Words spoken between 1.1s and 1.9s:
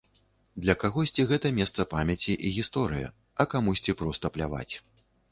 гэта месца